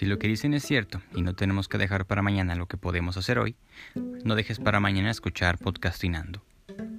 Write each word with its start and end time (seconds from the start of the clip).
Si 0.00 0.06
lo 0.06 0.18
que 0.18 0.28
dicen 0.28 0.54
es 0.54 0.62
cierto 0.64 1.02
y 1.14 1.20
no 1.20 1.34
tenemos 1.34 1.68
que 1.68 1.76
dejar 1.76 2.06
para 2.06 2.22
mañana 2.22 2.54
lo 2.54 2.64
que 2.64 2.78
podemos 2.78 3.18
hacer 3.18 3.38
hoy, 3.38 3.54
no 4.24 4.34
dejes 4.34 4.58
para 4.58 4.80
mañana 4.80 5.10
escuchar 5.10 5.58
podcastinando. 5.58 6.42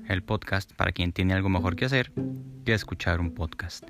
El 0.07 0.21
podcast 0.21 0.71
para 0.73 0.91
quien 0.91 1.11
tiene 1.11 1.34
algo 1.34 1.50
mejor 1.50 1.75
que 1.75 1.86
hacer 1.86 2.11
que 2.64 2.75
escuchar 2.75 3.20
un 3.20 3.34
podcast. 3.34 3.89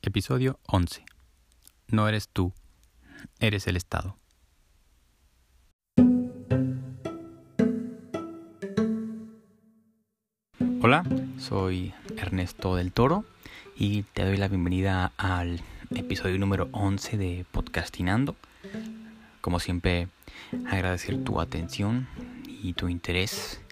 Episodio 0.00 0.58
11. 0.66 1.04
No 1.88 2.08
eres 2.08 2.30
tú, 2.30 2.54
eres 3.40 3.66
el 3.66 3.76
Estado. 3.76 4.16
Hola, 10.80 11.04
soy 11.38 11.92
Ernesto 12.16 12.74
del 12.76 12.92
Toro 12.92 13.26
y 13.80 14.02
te 14.02 14.26
doy 14.26 14.36
la 14.36 14.48
bienvenida 14.48 15.10
al 15.16 15.62
episodio 15.94 16.38
número 16.38 16.68
11 16.72 17.16
de 17.16 17.46
Podcastinando. 17.50 18.36
Como 19.40 19.58
siempre, 19.58 20.08
agradecer 20.66 21.24
tu 21.24 21.40
atención 21.40 22.06
y 22.46 22.74
tu 22.74 22.90
interés 22.90 23.62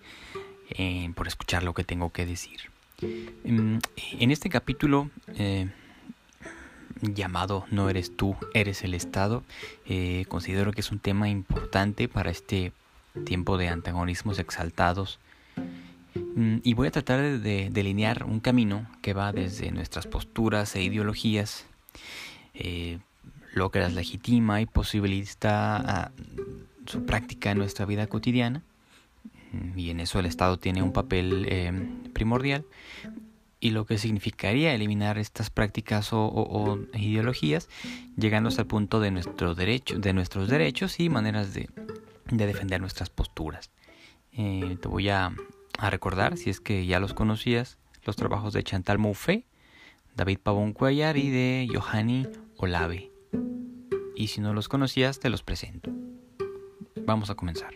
eh, 0.71 1.13
por 1.15 1.29
escuchar 1.29 1.63
lo 1.63 1.75
que 1.75 1.85
tengo 1.85 2.11
que 2.11 2.25
decir. 2.25 2.59
Mm, 3.45 3.81
en 4.19 4.31
este 4.31 4.49
capítulo 4.49 5.11
eh, 5.35 5.69
llamado 7.03 7.67
No 7.71 7.91
eres 7.91 8.17
tú, 8.17 8.35
eres 8.55 8.85
el 8.85 8.95
Estado, 8.95 9.45
eh, 9.85 10.25
considero 10.29 10.73
que 10.73 10.81
es 10.81 10.91
un 10.91 11.01
tema 11.01 11.29
importante 11.29 12.09
para 12.09 12.31
este 12.31 12.73
tiempo 13.27 13.59
de 13.59 13.69
antagonismos 13.69 14.39
exaltados 14.39 15.19
y 16.63 16.75
voy 16.75 16.87
a 16.87 16.91
tratar 16.93 17.41
de 17.41 17.69
delinear 17.73 18.25
un 18.25 18.39
camino 18.39 18.87
que 19.03 19.13
va 19.13 19.33
desde 19.33 19.73
nuestras 19.73 20.07
posturas 20.07 20.77
e 20.77 20.83
ideologías, 20.83 21.67
eh, 22.55 22.99
lo 23.55 23.71
que 23.71 23.81
las 23.81 23.95
legitima 23.95 24.61
y 24.61 24.67
posibilita 24.67 26.13
su 26.87 27.05
práctica 27.05 27.51
en 27.51 27.59
nuestra 27.59 27.87
vida 27.87 28.07
cotidiana, 28.07 28.63
mm, 29.53 29.79
y 29.79 29.91
en 29.91 30.01
eso 30.01 30.21
el 30.21 30.27
Estado 30.27 30.59
tiene 30.59 30.83
un 30.83 30.93
papel 30.93 31.47
eh, 31.49 31.73
primordial, 32.13 32.65
y 33.61 33.71
lo 33.71 33.85
que 33.85 33.99
significaría 33.99 34.73
eliminar 34.73 35.19
estas 35.19 35.51
prácticas 35.51 36.11
o, 36.13 36.79
ideologías, 36.95 37.69
llegando 38.17 38.49
hasta 38.49 38.63
el 38.63 38.69
punto 38.69 39.01
de, 39.01 39.11
nuestro 39.11 39.57
derecho, 39.57 39.99
de 39.99 40.13
nuestros 40.13 40.49
derechos 40.49 41.01
y 41.01 41.09
maneras 41.09 41.53
de, 41.53 41.69
defender 42.31 42.81
nuestras 42.81 43.11
posturas. 43.11 43.71
Eh, 44.33 44.77
te 44.81 44.87
voy 44.87 45.09
a 45.09 45.33
a 45.79 45.91
recordar, 45.91 46.37
si 46.37 46.51
es 46.51 46.61
que 46.61 46.85
ya 46.87 46.99
los 46.99 47.15
conocías, 47.15 47.79
los 48.05 48.17
trabajos 48.17 48.53
de 48.53 48.65
Chantal 48.65 48.99
Mouffe, 48.99 49.47
David 50.17 50.41
Pavón 50.43 50.73
Cuellar 50.73 51.17
y 51.17 51.31
de 51.31 51.69
Johanny 51.73 52.27
Olave. 52.57 53.13
Y 54.17 54.27
si 54.27 54.41
no 54.41 54.53
los 54.53 54.69
conocías, 54.69 55.21
te 55.21 55.31
los 55.31 55.45
presento. 55.45 55.93
Vamos 57.07 57.31
a 57.31 57.37
comenzar. 57.37 57.75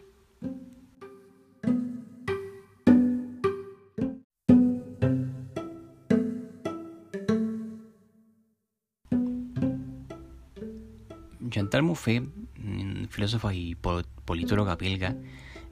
Chantal 11.50 11.82
Mouffe, 11.84 12.22
mm, 12.22 13.04
filósofa 13.10 13.54
y 13.54 13.76
politóloga 14.24 14.74
belga, 14.74 15.14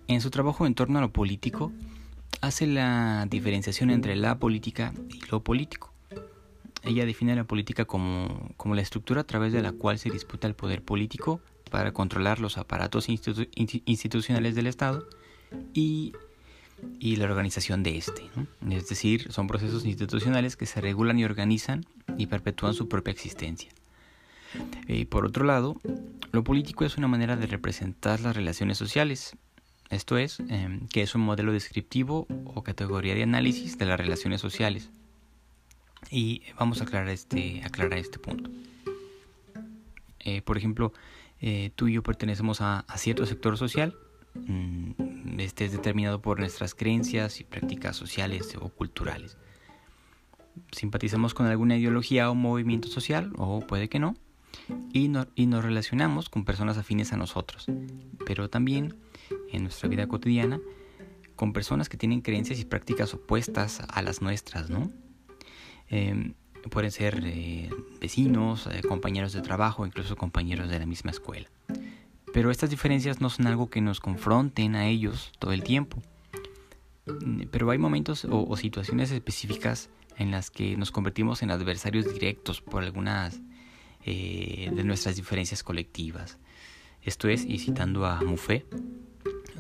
en 0.07 0.21
su 0.21 0.31
trabajo 0.31 0.67
en 0.67 0.75
torno 0.75 0.99
a 0.99 1.03
lo 1.03 1.13
político, 1.13 1.73
hace 2.41 2.67
la 2.67 3.27
diferenciación 3.29 3.91
entre 3.91 4.17
la 4.17 4.39
política 4.39 4.93
y 5.09 5.21
lo 5.31 5.43
político. 5.43 5.93
Ella 6.83 7.05
define 7.05 7.37
la 7.37 7.45
política 7.45 7.85
como, 7.85 8.55
la 8.65 8.81
estructura 8.81 9.21
a 9.23 9.25
través 9.25 9.53
de 9.53 9.63
la 9.63 9.73
cual 9.73 9.99
se 9.99 10.11
disputa 10.11 10.47
el 10.47 10.55
poder 10.55 10.83
político 10.83 11.41
para 11.71 11.93
controlar 11.93 12.41
los 12.41 12.57
aparatos 12.57 13.09
institucionales 13.09 14.55
del 14.55 14.67
Estado 14.67 15.07
y, 15.75 16.13
la 17.01 17.25
organización 17.27 17.83
de 17.83 17.99
este. 17.99 18.23
Es 18.71 18.89
decir, 18.89 19.31
son 19.31 19.47
procesos 19.47 19.85
institucionales 19.85 20.57
que 20.57 20.65
se 20.65 20.81
regulan 20.81 21.19
y 21.19 21.25
organizan 21.25 21.85
y 22.17 22.27
perpetúan 22.27 22.73
su 22.73 22.89
propia 22.89 23.13
existencia. 23.13 23.71
Y 24.89 25.05
por 25.05 25.27
otro 25.27 25.45
lado, 25.45 25.79
lo 26.33 26.43
político 26.43 26.85
es 26.87 26.97
una 26.97 27.09
manera 27.09 27.37
de 27.37 27.47
representar 27.47 28.21
las 28.21 28.35
relaciones 28.35 28.79
sociales 28.79 29.37
esto 29.91 30.17
es, 30.19 30.41
em, 30.49 30.87
que 30.87 31.03
es 31.03 31.15
un 31.17 31.23
modelo 31.23 31.53
descriptivo 31.53 32.27
o 32.45 32.63
categoría 32.63 33.15
de 33.15 33.25
análisis 33.25 33.77
de 33.77 33.87
las 33.87 33.99
relaciones 33.99 34.41
sociales. 34.41 34.89
Y 36.11 36.43
vamos 36.59 36.81
a 36.81 36.85
aclarar 36.85 37.09
este, 37.09 37.63
aclarar 37.65 37.99
este 37.99 38.19
punto. 38.19 38.51
Eh, 40.21 40.43
por 40.43 40.57
ejemplo, 40.57 40.93
eh, 41.41 41.71
tú 41.75 41.89
y 41.89 41.95
yo 41.95 42.03
pertenecemos 42.03 42.61
a, 42.61 42.85
cierto 42.97 43.27
sector 43.27 43.59
social. 43.59 43.97
Mm, 44.35 45.41
este 45.41 45.65
es 45.65 45.73
determinado 45.73 46.23
por 46.23 46.39
nuestras 46.39 46.75
creencias 46.75 47.41
y 47.41 47.45
prácticas 47.45 47.97
sociales 47.97 48.57
o 48.61 48.69
culturales. 48.69 49.37
Simpatizamos 50.71 51.35
con 51.35 51.47
alguna 51.47 51.77
ideología 51.77 52.31
o 52.31 52.35
movimiento 52.35 52.87
social, 52.89 53.33
o 53.37 53.61
puede 53.61 53.89
que 53.89 53.99
no, 53.99 54.15
y, 54.93 55.11
y 55.35 55.47
nos 55.47 55.65
relacionamos 55.65 56.29
con 56.29 56.45
personas 56.45 56.79
afines 56.79 57.13
a 57.13 57.17
nosotros. 57.17 57.67
Pero 58.25 58.51
también 58.51 58.95
en 59.53 59.63
nuestra 59.63 59.89
vida 59.89 60.07
cotidiana 60.07 60.61
con 61.37 61.53
personas 61.53 61.89
que 61.89 61.97
tienen 61.97 62.21
creencias 62.21 62.61
y 62.61 62.67
prácticas 62.67 63.15
opuestas 63.15 63.81
a 63.89 64.03
las 64.03 64.21
nuestras, 64.21 64.69
¿no? 64.69 64.93
Em, 65.89 66.35
pueden 66.71 66.91
ser 66.91 67.23
eh, 67.25 67.71
vecinos, 68.01 68.67
eh, 68.67 68.83
compañeros 68.87 69.33
de 69.33 69.41
trabajo, 69.41 69.87
incluso 69.87 70.17
compañeros 70.17 70.69
de 70.69 70.79
la 70.79 70.85
misma 70.85 71.11
escuela. 71.11 71.49
Pero 72.33 72.51
estas 72.51 72.69
diferencias 72.71 73.21
no 73.21 73.31
son 73.31 73.47
algo 73.47 73.71
que 73.71 73.81
nos 73.81 74.01
confronten 74.01 74.77
a 74.77 74.87
ellos 74.87 75.33
todo 75.39 75.53
el 75.53 75.63
tiempo. 75.63 76.03
Mm, 77.07 77.45
pero 77.51 77.71
hay 77.71 77.79
momentos 77.79 78.27
o, 78.31 78.57
situaciones 78.57 79.11
específicas 79.11 79.89
en 80.17 80.31
las 80.31 80.51
que 80.51 80.77
nos 80.77 80.91
convertimos 80.91 81.43
en 81.43 81.51
adversarios 81.51 82.13
directos 82.13 82.61
por 82.61 82.85
algunas 82.85 83.41
eh, 84.05 84.71
de 84.73 84.85
nuestras 84.85 85.17
diferencias 85.17 85.63
colectivas. 85.63 86.39
Esto 87.03 87.29
es, 87.29 87.47
y 87.47 87.59
citando 87.59 88.05
a 88.05 88.21
Muffet, 88.21 88.67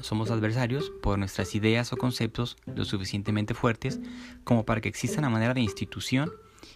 somos 0.00 0.30
adversarios 0.30 0.90
por 1.02 1.18
nuestras 1.18 1.54
ideas 1.54 1.92
o 1.92 1.96
conceptos 1.96 2.56
lo 2.66 2.84
suficientemente 2.84 3.54
fuertes 3.54 4.00
como 4.44 4.64
para 4.64 4.80
que 4.80 4.88
exista 4.88 5.18
una 5.18 5.30
manera 5.30 5.54
de 5.54 5.60
institución 5.60 6.30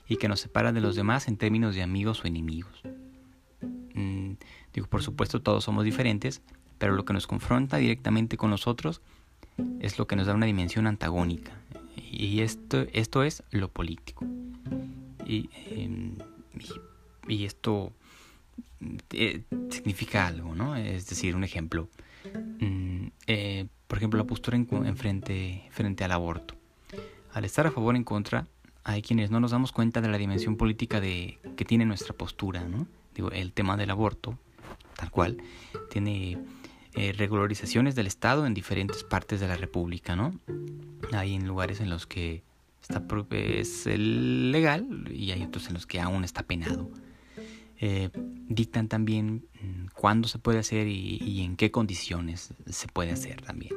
y 0.09 0.17
que 0.17 0.29
nos 0.29 0.41
separa 0.41 0.73
de 0.73 0.81
los 0.81 0.97
demás 0.97 1.29
en 1.29 1.37
términos 1.37 1.75
de 1.75 1.83
amigos 1.83 2.23
o 2.25 2.27
enemigos. 2.27 2.83
Mm, 3.95 4.33
digo, 4.73 4.87
por 4.87 5.03
supuesto 5.03 5.41
todos 5.41 5.65
somos 5.65 5.85
diferentes, 5.85 6.43
pero 6.79 6.95
lo 6.95 7.05
que 7.05 7.13
nos 7.13 7.27
confronta 7.27 7.77
directamente 7.77 8.37
con 8.37 8.51
nosotros 8.51 9.01
es 9.81 9.99
lo 9.99 10.07
que 10.07 10.17
nos 10.17 10.27
da 10.27 10.35
una 10.35 10.47
dimensión 10.47 10.87
antagónica. 10.87 11.53
Y 12.11 12.41
esto, 12.41 12.87
esto 12.93 13.23
es 13.23 13.43
lo 13.51 13.69
político. 13.69 14.27
Y, 15.27 15.49
em, 15.71 16.17
esto 17.29 17.93
eh, 19.11 19.43
significa 19.71 20.27
algo, 20.27 20.55
¿no? 20.55 20.77
Es 20.77 21.09
decir, 21.09 21.35
un 21.37 21.45
ejemplo. 21.45 21.89
Mm, 22.61 23.07
eh, 23.27 23.67
por 23.87 23.99
ejemplo, 23.99 24.19
la 24.19 24.27
postura 24.27 24.57
en, 24.57 24.97
frente, 24.97 25.65
frente 25.71 26.05
al 26.05 26.12
aborto. 26.12 26.55
Al 27.33 27.45
estar 27.45 27.67
a 27.67 27.71
favor 27.71 27.95
o 27.95 27.97
en 27.97 28.05
contra, 28.05 28.47
hay 28.85 29.03
quienes 29.03 29.31
no 29.31 29.41
nos 29.41 29.51
damos 29.51 29.73
cuenta 29.73 30.01
de 30.01 30.09
la 30.09 30.19
dimensión 30.19 30.57
política 30.57 31.01
de, 31.01 31.39
que 31.57 31.65
tiene 31.65 31.84
nuestra 31.84 32.15
postura. 32.15 32.65
¿no? 32.65 32.87
Digo, 33.15 33.31
el 33.31 33.53
tema 33.53 33.77
del 33.77 33.91
aborto, 33.91 34.39
tal 34.97 35.11
cual, 35.11 35.39
tiene 35.91 36.39
eh, 36.95 37.13
regularizaciones 37.13 37.95
del 37.95 38.07
Estado 38.07 38.47
en 38.47 38.55
diferentes 38.55 39.05
partes 39.05 39.41
de 39.41 39.49
la 39.49 39.57
República. 39.57 40.16
¿no? 40.16 40.39
Hay 41.13 41.34
en 41.34 41.47
lugares 41.47 41.81
en 41.81 41.91
los 41.91 42.07
que 42.07 42.43
está, 42.83 43.03
es 43.31 43.87
legal 43.87 45.09
y 45.13 45.31
hay 45.31 45.43
otros 45.43 45.69
en 45.69 45.75
los 45.75 45.87
que 45.87 46.01
aún 46.01 46.25
está 46.25 46.43
penado. 46.43 46.91
Eh, 47.80 48.10
dictan 48.15 48.88
también 48.88 49.47
mm, 49.60 49.86
cuándo 49.94 50.28
se 50.28 50.38
puede 50.38 50.59
hacer 50.59 50.86
y, 50.86 51.42
en 51.42 51.56
qué 51.56 51.71
condiciones 51.71 52.54
se 52.66 52.88
puede 52.88 53.12
hacer 53.12 53.42
también. 53.42 53.74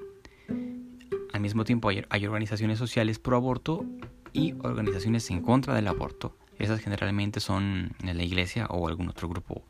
Al 1.33 1.41
mismo 1.41 1.63
tiempo 1.63 1.89
hay, 1.89 2.25
organizaciones 2.25 2.79
sociales 2.79 3.19
pro 3.19 3.37
aborto 3.37 3.85
y 4.33 4.53
organizaciones 4.61 5.29
en 5.31 5.41
contra 5.41 5.73
del 5.73 5.87
aborto. 5.87 6.37
Esas 6.59 6.79
generalmente 6.79 7.39
son 7.39 7.91
la 8.01 8.23
iglesia 8.23 8.67
o 8.67 8.87
algún 8.87 9.09
otro 9.09 9.29
grupo 9.29 9.63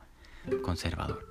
conservador. 0.61 1.25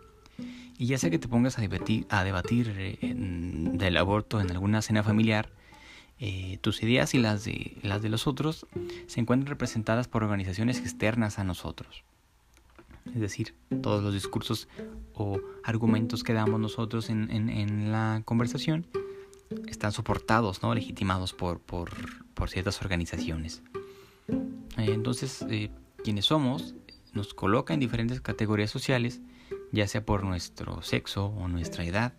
Y 0.78 0.87
ya 0.87 0.98
sea 0.98 1.08
que 1.08 1.19
te 1.19 1.28
pongas 1.28 1.58
a 1.58 1.62
debatir, 1.62 2.06
eh, 2.10 2.98
del 3.00 3.96
aborto 3.96 4.40
en 4.40 4.50
alguna 4.50 4.82
cena 4.82 5.02
familiar, 5.02 5.50
eh, 6.19 6.58
tus 6.60 6.82
ideas 6.82 7.14
y 7.14 7.19
las 7.19 7.44
de 7.44 8.08
los 8.08 8.26
otros 8.26 8.66
se 9.06 9.20
encuentran 9.20 9.48
representadas 9.48 10.08
por 10.08 10.22
organizaciones 10.22 10.81
externas 10.81 11.38
a 11.38 11.44
nosotros 11.44 12.04
es 13.14 13.20
decir, 13.20 13.55
todos 13.82 14.03
los 14.03 14.12
discursos 14.12 14.69
o 15.14 15.41
argumentos 15.64 16.23
que 16.23 16.32
damos 16.32 16.61
nosotros 16.61 17.11
en, 17.11 17.31
en, 17.31 17.93
la 17.93 18.23
conversación 18.25 18.87
están 19.69 19.93
soportados, 19.93 20.62
¿no? 20.62 20.75
legitimados 20.75 21.32
por, 21.32 21.61
por, 21.61 21.91
por, 22.35 22.50
ciertas 22.50 22.81
organizaciones. 22.82 23.62
Eh, 24.29 24.93
entonces, 24.93 25.44
eh, 25.49 25.70
quienes 26.03 26.26
somos 26.26 26.75
nos 27.12 27.32
coloca 27.32 27.73
en 27.75 27.81
diferentes 27.81 28.20
categorías 28.20 28.70
sociales, 28.70 29.20
ya 29.73 29.87
sea 29.88 30.05
por 30.05 30.25
nuestro 30.25 30.82
sexo 30.82 31.26
o 31.26 31.49
nuestra 31.49 31.85
edad, 31.85 32.12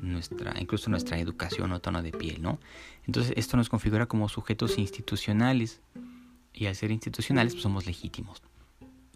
nuestra, 0.00 0.54
incluso 0.60 0.90
nuestra 0.90 1.18
educación 1.18 1.72
o 1.72 1.80
tono 1.80 2.02
de 2.02 2.12
piel, 2.12 2.42
¿no? 2.42 2.58
Entonces 3.06 3.32
esto 3.36 3.56
nos 3.56 3.68
configura 3.68 4.06
como 4.06 4.28
sujetos 4.28 4.78
institucionales 4.78 5.80
y 6.52 6.66
al 6.66 6.74
ser 6.74 6.90
institucionales 6.90 7.54
pues 7.54 7.62
somos 7.62 7.86
legítimos. 7.86 8.42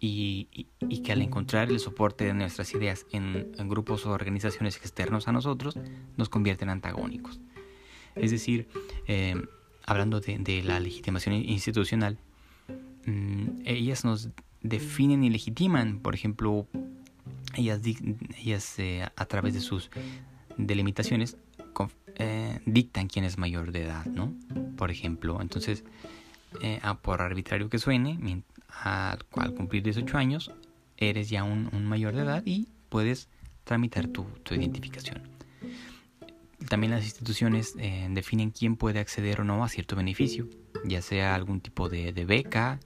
Y, 0.03 0.67
que 1.03 1.11
al 1.11 1.21
encontrar 1.21 1.69
el 1.69 1.79
soporte 1.79 2.25
de 2.25 2.33
nuestras 2.33 2.73
ideas 2.73 3.05
en, 3.11 3.51
grupos 3.69 4.05
o 4.05 4.11
organizaciones 4.11 4.77
externos 4.77 5.27
a 5.27 5.31
nosotros, 5.31 5.77
nos 6.17 6.27
convierten 6.27 6.69
en 6.69 6.73
antagónicos. 6.73 7.39
Es 8.15 8.31
decir, 8.31 8.67
eh, 9.07 9.35
hablando 9.85 10.19
de, 10.19 10.63
la 10.63 10.79
legitimación 10.79 11.35
institucional, 11.35 12.17
mm, 13.05 13.61
ellas 13.65 14.03
nos 14.03 14.29
definen 14.61 15.23
y 15.23 15.29
legitiman, 15.29 15.99
por 15.99 16.15
ejemplo, 16.15 16.67
ellas, 17.55 18.79
eh, 18.79 19.07
a 19.15 19.25
través 19.25 19.53
de 19.53 19.59
sus 19.59 19.91
delimitaciones 20.57 21.37
eh, 22.15 22.59
dictan 22.65 23.07
quién 23.07 23.25
es 23.25 23.37
mayor 23.37 23.71
de 23.71 23.83
edad, 23.83 24.05
¿no? 24.05 24.33
Por 24.75 24.91
ejemplo, 24.91 25.41
entonces, 25.41 25.83
eh, 26.61 26.79
por 27.01 27.21
arbitrario 27.21 27.69
que 27.69 27.79
suene, 27.79 28.43
al, 28.83 29.23
cumplir 29.55 29.83
18 29.83 30.17
años, 30.17 30.51
eres 30.97 31.29
ya 31.29 31.43
un, 31.43 31.85
mayor 31.85 32.15
de 32.15 32.23
edad 32.23 32.43
y 32.45 32.67
puedes 32.89 33.29
tramitar 33.63 34.07
tu, 34.07 34.25
identificación. 34.49 35.21
También 36.69 36.91
las 36.91 37.03
instituciones 37.03 37.73
eh, 37.79 38.07
definen 38.11 38.51
quién 38.51 38.75
puede 38.75 38.99
acceder 38.99 39.41
o 39.41 39.43
no 39.43 39.63
a 39.63 39.69
cierto 39.69 39.95
beneficio, 39.95 40.47
ya 40.85 41.01
sea 41.01 41.35
algún 41.35 41.59
tipo 41.59 41.89
de, 41.89 42.11
beca 42.25 42.79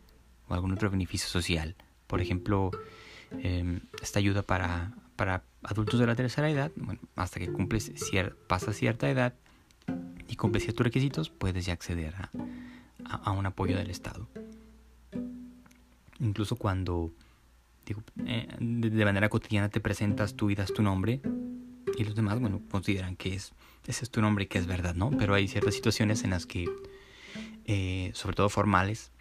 o 0.48 0.54
algún 0.54 0.72
otro 0.74 0.90
beneficio 0.90 1.28
social. 1.28 1.76
Por 2.08 2.22
ejemplo, 2.22 2.72
em, 3.42 3.82
esta 4.02 4.20
ayuda 4.20 4.44
para, 4.44 4.94
para 5.16 5.44
adultos 5.64 6.00
de 6.00 6.08
la 6.08 6.16
tercera 6.16 6.50
edad, 6.50 6.72
bueno, 6.76 7.02
hasta 7.16 7.40
que 7.40 7.52
cumples 7.52 7.92
pasa 8.48 8.74
cierta 8.74 9.10
edad 9.10 9.34
y 10.28 10.36
cumples 10.36 10.64
ciertos 10.64 10.86
requisitos, 10.86 11.30
puedes 11.30 11.66
ya 11.66 11.74
acceder 11.74 12.14
a, 12.16 13.32
un 13.32 13.46
apoyo 13.46 13.78
del 13.78 13.90
Estado. 13.90 14.28
Incluso 16.20 16.56
cuando 16.56 17.12
eh, 18.26 18.48
de, 18.60 19.06
manera 19.06 19.30
cotidiana 19.30 19.70
te 19.70 19.80
presentas 19.80 20.36
tú 20.36 20.50
y 20.50 20.56
das 20.56 20.74
tu 20.74 20.82
nombre 20.82 21.22
y 21.98 22.04
los 22.04 22.16
demás, 22.16 22.40
bueno, 22.40 22.62
consideran 22.72 23.16
que 23.16 23.36
es, 23.36 23.54
ese 23.86 24.06
es 24.06 24.10
tu 24.10 24.22
nombre 24.22 24.46
y 24.46 24.48
que 24.48 24.58
es 24.58 24.66
verdad, 24.66 24.96
¿no? 24.96 25.12
Pero 25.12 25.34
hay 25.34 25.48
ciertas 25.48 25.76
situaciones 25.76 26.24
en 26.24 26.32
las 26.32 26.46
que, 26.46 26.66
eh, 27.66 28.12
sobre 28.14 28.36
todo 28.36 28.50
formales, 28.50 29.12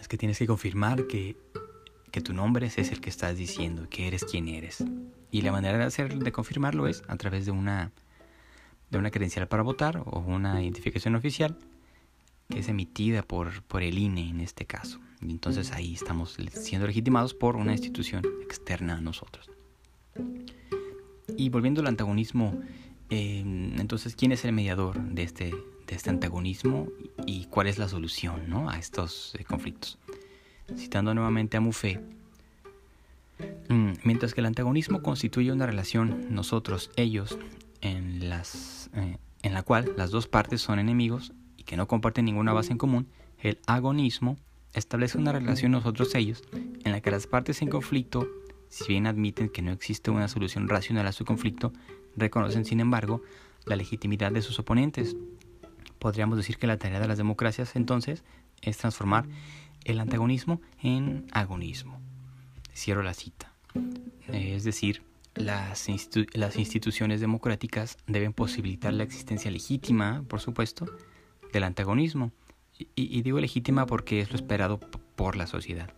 es 0.00 0.08
que 0.08 0.18
tienes 0.18 0.38
que 0.38 0.46
confirmar 0.46 1.06
que, 1.06 1.36
que 2.10 2.20
tu 2.20 2.32
nombre 2.32 2.66
es 2.66 2.76
el 2.78 3.00
que 3.00 3.10
estás 3.10 3.36
diciendo, 3.36 3.88
que 3.88 4.08
eres 4.08 4.24
quien 4.24 4.48
eres. 4.48 4.84
Y 5.30 5.42
la 5.42 5.52
manera 5.52 5.78
de 5.78 5.84
hacer, 5.84 6.18
de 6.18 6.32
confirmarlo 6.32 6.88
es 6.88 7.02
a 7.08 7.16
través 7.16 7.46
de 7.46 7.52
una, 7.52 7.92
de 8.90 8.98
una 8.98 9.10
credencial 9.10 9.48
para 9.48 9.62
votar 9.62 10.02
o 10.04 10.18
una 10.20 10.62
identificación 10.62 11.14
oficial 11.14 11.56
que 12.48 12.60
es 12.60 12.68
emitida 12.68 13.22
por, 13.22 13.62
por 13.62 13.82
el 13.82 13.98
INE 13.98 14.28
en 14.28 14.40
este 14.40 14.66
caso. 14.66 15.00
Y 15.26 15.30
entonces 15.30 15.72
ahí 15.72 15.94
estamos 15.94 16.36
siendo 16.50 16.86
legitimados 16.86 17.34
por 17.34 17.56
una 17.56 17.72
institución 17.72 18.24
externa 18.42 18.98
a 18.98 19.00
nosotros. 19.00 19.50
Y 21.36 21.48
volviendo 21.48 21.80
al 21.80 21.88
antagonismo, 21.88 22.60
em, 23.10 23.78
entonces, 23.78 24.14
¿quién 24.16 24.32
es 24.32 24.44
el 24.44 24.52
mediador 24.52 25.00
de 25.00 25.22
este, 25.22 25.50
de 25.86 25.94
este 25.94 26.10
antagonismo 26.10 26.88
y 27.26 27.46
cuál 27.46 27.66
es 27.66 27.78
la 27.78 27.88
solución 27.88 28.48
¿no? 28.48 28.70
a 28.70 28.78
estos 28.78 29.34
eh, 29.38 29.44
conflictos? 29.44 29.98
Citando 30.76 31.14
nuevamente 31.14 31.56
a 31.56 31.60
Muffet, 31.60 32.00
Mm, 33.68 33.92
mientras 34.04 34.34
que 34.34 34.40
el 34.40 34.46
antagonismo 34.46 35.02
constituye 35.02 35.52
una 35.52 35.66
relación 35.66 36.26
nosotros-ellos 36.30 37.38
en, 37.80 38.28
las, 38.28 38.90
eh, 38.94 39.18
en 39.42 39.54
la 39.54 39.62
cual 39.62 39.92
las 39.96 40.10
dos 40.10 40.28
partes 40.28 40.60
son 40.60 40.78
enemigos 40.78 41.32
y 41.56 41.64
que 41.64 41.76
no 41.76 41.86
comparten 41.86 42.24
ninguna 42.24 42.52
base 42.52 42.72
en 42.72 42.78
común, 42.78 43.08
el 43.40 43.58
agonismo 43.66 44.38
establece 44.78 45.18
una 45.18 45.32
relación 45.32 45.72
nosotros-ellos 45.72 46.42
en 46.52 46.92
la 46.92 47.00
que 47.00 47.10
las 47.10 47.26
partes 47.26 47.62
en 47.62 47.68
conflicto, 47.68 48.28
si 48.68 48.88
bien 48.88 49.06
admiten 49.06 49.48
que 49.48 49.62
no 49.62 49.72
existe 49.72 50.10
una 50.10 50.28
solución 50.28 50.68
racional 50.68 51.06
a 51.06 51.12
su 51.12 51.24
conflicto, 51.24 51.72
reconocen 52.16 52.64
sin 52.64 52.80
embargo 52.80 53.22
la 53.64 53.76
legitimidad 53.76 54.32
de 54.32 54.42
sus 54.42 54.58
oponentes. 54.58 55.16
Podríamos 55.98 56.36
decir 56.36 56.58
que 56.58 56.66
la 56.66 56.78
tarea 56.78 57.00
de 57.00 57.08
las 57.08 57.18
democracias 57.18 57.76
entonces 57.76 58.22
es 58.62 58.76
transformar 58.78 59.26
el 59.84 60.00
antagonismo 60.00 60.60
en 60.82 61.26
agonismo. 61.32 62.00
Cierro 62.74 63.02
la 63.02 63.14
cita. 63.14 63.52
Es 64.28 64.64
decir, 64.64 65.02
las, 65.34 65.86
las 66.32 66.56
instituciones 66.56 67.20
democráticas 67.20 67.98
deben 68.06 68.32
posibilitar 68.32 68.92
la 68.92 69.04
existencia 69.04 69.50
legítima, 69.50 70.24
por 70.28 70.40
supuesto, 70.40 70.86
del 71.52 71.64
antagonismo. 71.64 72.32
Y, 72.94 73.22
digo 73.22 73.40
legítima 73.40 73.86
porque 73.86 74.20
es 74.20 74.30
lo 74.30 74.36
esperado 74.36 74.78
por 75.16 75.36
la 75.36 75.46
sociedad. 75.46 75.90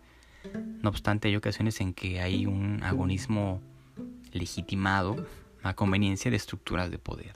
No 0.81 0.89
obstante, 0.89 1.27
hay 1.27 1.35
ocasiones 1.35 1.81
en 1.81 1.93
que 1.93 2.21
hay 2.21 2.45
un 2.45 2.81
agonismo 2.83 3.61
legitimado 4.31 5.25
a 5.61 5.73
conveniencia 5.73 6.31
de 6.31 6.37
estructuras 6.37 6.89
de 6.89 6.97
poder. 6.99 7.35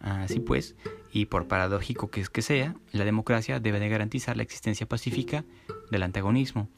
Así 0.00 0.38
pues, 0.40 0.76
y 1.12 1.26
por 1.26 1.48
paradójico 1.48 2.10
que 2.10 2.20
es 2.20 2.30
que 2.30 2.42
sea, 2.42 2.76
la 2.92 3.04
democracia 3.04 3.58
debe 3.58 3.80
de 3.80 3.88
garantizar 3.88 4.36
la 4.36 4.42
existencia 4.42 4.86
pacífica 4.86 5.44
del 5.90 6.02
antagonismo 6.02 6.68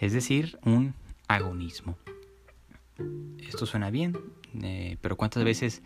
es 0.00 0.14
decir, 0.14 0.58
un 0.64 0.94
agonismo. 1.28 1.96
Esto 3.38 3.66
suena 3.66 3.90
bien, 3.90 4.18
eh, 4.62 4.96
pero 5.00 5.16
¿cuántas 5.16 5.44
veces 5.44 5.82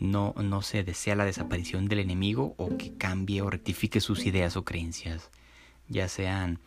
no, 0.00 0.34
no 0.42 0.62
se 0.62 0.82
desea 0.82 1.14
la 1.14 1.24
desaparición 1.24 1.86
del 1.86 2.00
enemigo 2.00 2.54
o 2.56 2.76
que 2.76 2.94
cambie 2.96 3.42
o 3.42 3.50
rectifique 3.50 4.00
sus 4.00 4.26
ideas 4.26 4.56
o 4.56 4.64
creencias, 4.64 5.30
ya 5.88 6.08
sean 6.08 6.58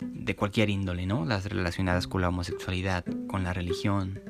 de 0.00 0.34
cualquier 0.34 0.70
índole, 0.70 1.06
¿no? 1.06 1.24
Las 1.24 1.44
relacionadas 1.44 2.06
con 2.06 2.22
la 2.22 2.28
homosexualidad, 2.28 3.04
con 3.28 3.44
la 3.44 3.52
religión, 3.52 4.20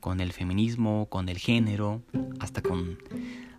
con 0.00 0.20
el 0.20 0.32
feminismo, 0.32 1.06
con 1.10 1.28
el 1.28 1.38
género, 1.38 2.02
hasta 2.40 2.62
con 2.62 2.98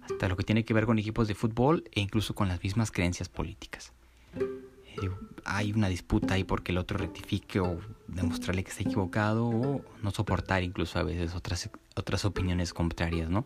hasta 0.02 0.28
lo 0.28 0.36
que 0.36 0.44
tiene 0.44 0.66
que 0.66 0.74
ver 0.74 0.86
con 0.86 0.98
equipos 0.98 1.28
de 1.28 1.36
fútbol 1.36 1.84
e 1.92 2.02
incluso 2.02 2.34
con 2.34 2.48
las 2.48 2.62
mismas 2.64 2.92
creencias 2.92 3.30
políticas. 3.30 3.94
Eh, 4.36 5.10
hay 5.46 5.72
una 5.72 5.88
disputa 5.88 6.34
ahí 6.34 6.44
porque 6.44 6.72
el 6.72 6.80
otro 6.80 6.98
rectifique 6.98 7.60
o 7.60 7.80
demostrarle 8.08 8.64
que 8.64 8.72
está 8.72 8.84
equivocado 8.84 9.48
o 9.48 9.82
no 10.02 10.12
soportar 10.12 10.64
incluso 10.64 11.00
a 11.00 11.04
veces 11.04 11.36
otras, 11.36 11.70
otras 11.96 12.26
opiniones 12.26 12.74
contrarias, 12.74 13.30
¿no? 13.30 13.46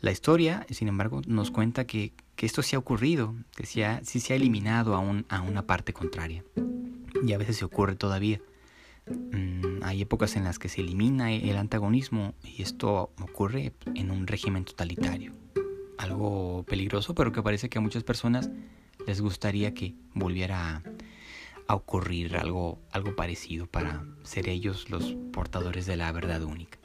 La 0.00 0.10
historia, 0.10 0.66
sin 0.70 0.88
embargo, 0.88 1.20
nos 1.26 1.50
cuenta 1.50 1.86
que, 1.86 2.14
que 2.34 2.46
esto 2.46 2.62
sí 2.62 2.74
ha 2.74 2.78
ocurrido, 2.78 3.34
que 3.54 3.66
sí, 3.66 3.82
sí 4.02 4.20
se 4.20 4.32
ha 4.32 4.36
eliminado 4.36 4.94
a, 4.94 4.98
un, 4.98 5.26
a 5.28 5.42
una 5.42 5.66
parte 5.66 5.92
contraria. 5.92 6.42
Y 7.22 7.32
a 7.34 7.38
veces 7.38 7.58
se 7.58 7.66
ocurre 7.66 7.96
todavía. 7.96 8.40
Mm, 9.06 9.82
hay 9.82 10.02
épocas 10.02 10.36
en 10.36 10.44
las 10.44 10.58
que 10.58 10.70
se 10.70 10.80
elimina 10.80 11.32
el 11.32 11.56
antagonismo 11.56 12.34
y 12.42 12.62
esto 12.62 13.12
ocurre 13.20 13.74
en 13.94 14.10
un 14.10 14.26
régimen 14.26 14.64
totalitario. 14.64 15.34
Algo 15.98 16.64
peligroso, 16.66 17.14
pero 17.14 17.32
que 17.32 17.42
parece 17.42 17.68
que 17.68 17.78
a 17.78 17.82
muchas 17.82 18.02
personas 18.02 18.50
les 19.06 19.20
gustaría 19.20 19.74
que 19.74 19.94
volviera 20.14 20.82
a, 21.68 21.74
ocurrir 21.74 22.36
algo, 22.36 22.80
algo 22.90 23.14
parecido 23.14 23.66
para 23.66 24.04
ser 24.24 24.48
ellos 24.48 24.90
los 24.90 25.14
portadores 25.32 25.86
de 25.86 25.96
la 25.96 26.10
verdad 26.10 26.42
única. 26.42 26.79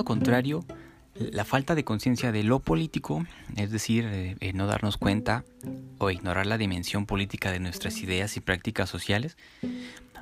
Lado 0.00 0.06
contrario, 0.06 0.64
la 1.14 1.44
falta 1.44 1.74
de 1.74 1.84
conciencia 1.84 2.32
de 2.32 2.42
lo 2.42 2.60
político, 2.60 3.26
es 3.56 3.70
decir, 3.70 4.08
eh, 4.10 4.52
no 4.54 4.66
darnos 4.66 4.96
cuenta 4.96 5.44
o 5.98 6.10
ignorar 6.10 6.46
la 6.46 6.56
dimensión 6.56 7.04
política 7.04 7.52
de 7.52 7.60
nuestras 7.60 7.98
ideas 7.98 8.34
y 8.38 8.40
prácticas 8.40 8.88
sociales, 8.88 9.36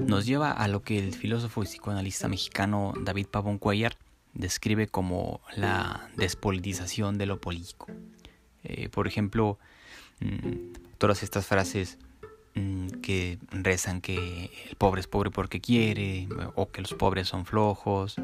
nos 0.00 0.26
lleva 0.26 0.50
a 0.50 0.66
lo 0.66 0.82
que 0.82 0.99
el 0.99 1.14
filósofo 1.14 1.62
y 1.62 1.66
psicoanalista 1.66 2.26
mexicano 2.26 2.92
David 3.00 3.28
Pavón 3.28 3.58
Cuellar 3.58 3.97
describe 4.35 4.88
como 4.88 5.42
la 5.54 6.11
despolitización 6.16 7.16
de 7.16 7.26
lo 7.26 7.40
político. 7.40 7.87
Eh, 8.64 8.88
por 8.88 9.06
ejemplo, 9.06 9.61
mm, 10.18 10.73
todas 10.99 11.23
estas 11.23 11.47
frases 11.47 11.99
que 13.02 13.38
rezan 13.50 14.00
que 14.00 14.50
el 14.68 14.76
pobre 14.76 15.00
es 15.00 15.06
pobre 15.06 15.30
porque 15.30 15.60
quiere, 15.60 16.28
o 16.54 16.70
que 16.70 16.80
los 16.80 16.94
pobres 16.94 17.28
son 17.28 17.46
flojos, 17.46 18.16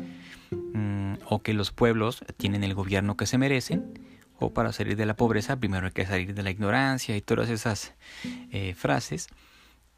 mm, 0.50 1.14
o 1.26 1.42
que 1.42 1.54
los 1.54 1.72
pueblos 1.72 2.24
tienen 2.36 2.64
el 2.64 2.74
gobierno 2.74 3.16
que 3.16 3.26
se 3.26 3.38
merecen, 3.38 3.98
o 4.38 4.52
para 4.52 4.72
salir 4.72 4.96
de 4.96 5.06
la 5.06 5.16
pobreza 5.16 5.56
primero 5.56 5.86
hay 5.86 5.92
que 5.92 6.06
salir 6.06 6.34
de 6.34 6.42
la 6.42 6.50
ignorancia 6.50 7.16
y 7.16 7.20
todas 7.20 7.48
esas 7.50 7.94
eh, 8.50 8.74
frases 8.74 9.28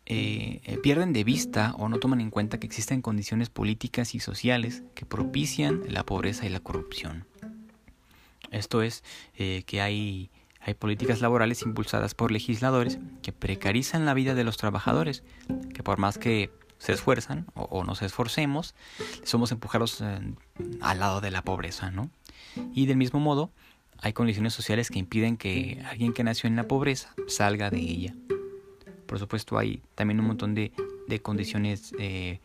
eh, 0.07 0.61
eh, 0.65 0.79
pierden 0.79 1.13
de 1.13 1.25
vista 1.25 1.75
o 1.79 1.89
no 1.89 1.99
toman 1.99 2.21
en 2.21 2.31
cuenta 2.31 2.59
que 2.59 2.67
existen 2.67 3.03
condiciones 3.03 3.51
políticas 3.51 4.15
y 4.15 4.21
sociales 4.21 4.83
que 4.95 5.05
propician 5.05 5.83
la 5.89 6.05
pobreza 6.05 6.47
y 6.47 6.49
la 6.49 6.61
corrupción. 6.61 7.27
Esto 8.53 8.83
es 8.83 9.03
que 9.35 9.81
hay, 9.81 10.31
hay 10.67 10.75
políticas 10.75 11.21
laborales 11.21 11.63
impulsadas 11.63 12.15
por 12.15 12.33
legisladores 12.33 12.99
que 13.23 13.33
precarizan 13.33 14.05
la 14.05 14.15
vida 14.15 14.35
de 14.35 14.43
los 14.43 14.57
trabajadores, 14.57 15.23
que 15.73 15.85
por 15.85 15.99
más 15.99 16.19
que 16.19 16.51
se 16.79 16.93
esfuerzan 16.93 17.47
o, 17.55 17.85
nos 17.85 18.03
esforcemos, 18.03 18.75
somos 19.23 19.53
empujados 19.53 20.03
al 20.03 20.99
lado 20.99 21.21
de 21.21 21.31
la 21.31 21.43
pobreza, 21.43 21.93
¿no? 21.93 22.11
Y 22.75 22.87
del 22.87 22.97
mismo 22.97 23.21
modo, 23.21 23.53
hay 23.99 24.13
condiciones 24.13 24.55
sociales 24.55 24.91
que 24.91 24.99
impiden 24.99 25.37
que 25.37 25.85
alguien 25.89 26.13
que 26.13 26.25
nació 26.25 26.49
en 26.49 26.57
la 26.57 26.67
pobreza 26.67 27.15
salga 27.29 27.71
de 27.71 27.79
ella. 27.79 28.15
Por 29.07 29.21
supuesto, 29.21 29.59
hay 29.59 29.81
también 29.95 30.19
un 30.19 30.27
montón 30.27 30.57
de, 30.57 30.73
condiciones 31.23 31.95
eh, 32.01 32.41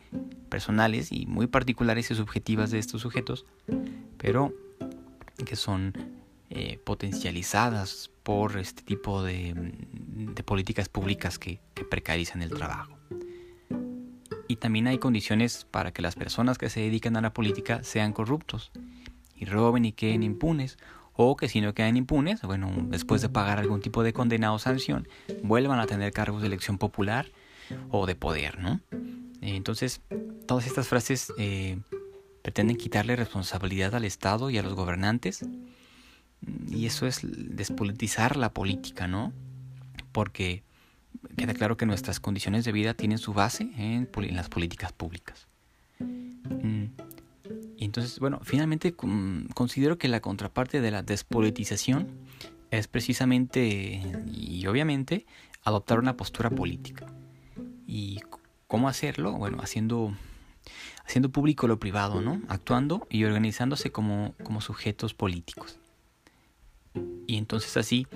personales 0.48 1.10
y 1.10 1.26
muy 1.26 1.48
particulares 1.48 2.12
y 2.12 2.14
subjetivas 2.14 2.70
de 2.70 2.78
estos 2.78 3.02
sujetos, 3.02 3.46
pero 4.16 4.54
que 5.44 5.56
son 5.56 5.92
eh, 6.50 6.78
potencializadas 6.84 8.11
por 8.22 8.56
este 8.58 8.82
tipo 8.82 9.22
de, 9.22 9.54
políticas 10.44 10.88
públicas 10.88 11.38
que, 11.38 11.60
que 11.74 11.84
precarizan 11.84 12.42
el 12.42 12.50
trabajo. 12.50 12.96
Y 14.48 14.56
también 14.56 14.86
hay 14.86 14.98
condiciones 14.98 15.66
para 15.70 15.92
que 15.92 16.02
las 16.02 16.14
personas 16.14 16.58
que 16.58 16.68
se 16.68 16.80
dedican 16.80 17.16
a 17.16 17.20
la 17.20 17.32
política 17.32 17.82
sean 17.82 18.12
corruptos 18.12 18.70
y 19.34 19.44
roben 19.44 19.84
y 19.84 19.92
queden 19.92 20.22
impunes 20.22 20.78
o 21.14 21.36
que 21.36 21.48
si 21.48 21.60
no 21.60 21.74
quedan 21.74 21.96
impunes, 21.96 22.42
bueno, 22.42 22.70
después 22.88 23.20
de 23.22 23.28
pagar 23.28 23.58
algún 23.58 23.80
tipo 23.80 24.02
de 24.02 24.12
condena 24.12 24.52
o 24.52 24.58
sanción, 24.58 25.08
vuelvan 25.42 25.78
a 25.78 25.86
tener 25.86 26.12
cargos 26.12 26.40
de 26.40 26.48
elección 26.48 26.78
popular 26.78 27.26
o 27.90 28.06
de 28.06 28.14
poder, 28.14 28.58
¿no? 28.58 28.80
Entonces, 29.40 30.00
todas 30.46 30.66
estas 30.66 30.88
frases 30.88 31.32
eh, 31.38 31.78
pretenden 32.42 32.76
quitarle 32.76 33.16
responsabilidad 33.16 33.94
al 33.94 34.04
Estado 34.04 34.50
y 34.50 34.58
a 34.58 34.62
los 34.62 34.74
gobernantes, 34.74 35.44
y 36.68 36.86
eso 36.86 37.06
es 37.06 37.20
despolitizar 37.22 38.36
la 38.36 38.52
política, 38.52 39.06
¿no? 39.06 39.32
Porque 40.12 40.62
queda 41.36 41.54
claro 41.54 41.76
que 41.76 41.86
nuestras 41.86 42.20
condiciones 42.20 42.64
de 42.64 42.72
vida 42.72 42.94
tienen 42.94 43.18
su 43.18 43.32
base 43.32 43.70
en, 43.76 44.08
las 44.34 44.48
políticas 44.48 44.92
públicas. 44.92 45.46
Mm, 45.98 46.84
y 47.76 47.84
entonces, 47.84 48.18
bueno, 48.18 48.40
finalmente 48.42 48.94
considero 49.54 49.98
que 49.98 50.08
la 50.08 50.20
contraparte 50.20 50.80
de 50.80 50.90
la 50.90 51.02
despolitización 51.02 52.08
es 52.70 52.88
precisamente 52.88 54.02
y 54.32 54.66
obviamente 54.66 55.26
adoptar 55.62 55.98
una 55.98 56.16
postura 56.16 56.50
política. 56.50 57.06
¿Y 57.86 58.20
cómo 58.66 58.88
hacerlo? 58.88 59.32
Bueno, 59.32 59.58
haciendo, 59.60 60.14
haciendo 61.04 61.30
público 61.30 61.68
lo 61.68 61.78
privado, 61.78 62.20
¿no? 62.20 62.40
Actuando 62.48 63.06
y 63.10 63.24
organizándose 63.24 63.92
como, 63.92 64.34
como 64.42 64.60
sujetos 64.60 65.12
políticos. 65.12 65.78
Y 67.26 67.36
entonces 67.36 67.76
así 67.76 68.06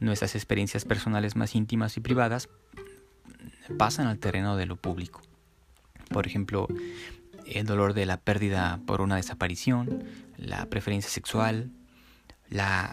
nuestras 0.00 0.34
experiencias 0.34 0.84
personales 0.84 1.36
más 1.36 1.54
íntimas 1.54 1.96
y 1.96 2.00
privadas 2.00 2.48
pasan 3.78 4.06
al 4.06 4.18
terreno 4.18 4.56
de 4.56 4.66
lo 4.66 4.76
público. 4.76 5.22
Por 6.10 6.26
ejemplo, 6.26 6.68
el 7.46 7.66
dolor 7.66 7.94
de 7.94 8.06
la 8.06 8.18
pérdida 8.18 8.80
por 8.86 9.00
una 9.00 9.16
desaparición, 9.16 10.04
la 10.36 10.66
preferencia 10.66 11.10
sexual, 11.10 11.70
la, 12.50 12.92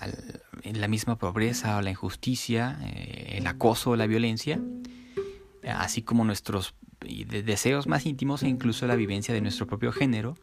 misma 0.88 1.18
pobreza 1.18 1.78
o 1.78 1.82
la 1.82 1.92
injusticia, 1.92 2.78
eh, 2.84 3.38
el 3.38 3.48
acoso 3.48 3.92
o 3.92 3.96
la 3.96 4.08
violencia, 4.08 4.60
así 5.68 6.02
como 6.02 6.26
nuestros 6.26 6.74
deseos 7.00 7.88
más 7.88 8.06
íntimos 8.06 8.44
e 8.44 8.48
incluso 8.48 8.88
la 8.88 8.96
vivencia 8.96 9.34
de 9.34 9.42
nuestro 9.42 9.68
propio 9.68 9.92
género, 9.92 10.38